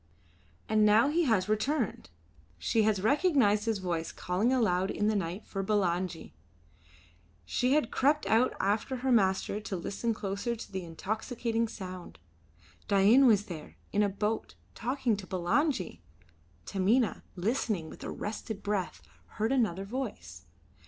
And 0.67 0.83
now 0.83 1.09
he 1.09 1.25
had 1.25 1.47
returned. 1.47 2.09
She 2.57 2.81
had 2.81 2.97
recognised 2.97 3.65
his 3.65 3.77
voice 3.77 4.11
calling 4.11 4.51
aloud 4.51 4.89
in 4.89 5.05
the 5.09 5.15
night 5.15 5.45
for 5.45 5.61
Bulangi. 5.63 6.33
She 7.45 7.73
had 7.73 7.91
crept 7.91 8.25
out 8.25 8.55
after 8.59 8.95
her 9.05 9.11
master 9.11 9.59
to 9.59 9.75
listen 9.77 10.15
closer 10.15 10.55
to 10.55 10.71
the 10.71 10.83
intoxicating 10.83 11.67
sound. 11.67 12.17
Dain 12.87 13.27
was 13.27 13.45
there, 13.45 13.77
in 13.91 14.01
a 14.01 14.09
boat, 14.09 14.55
talking 14.73 15.15
to 15.17 15.27
Bulangi. 15.27 16.01
Taminah, 16.65 17.21
listening 17.35 17.87
with 17.87 18.03
arrested 18.03 18.63
breath, 18.63 19.03
heard 19.35 19.51
another 19.51 19.85
voice. 19.85 20.45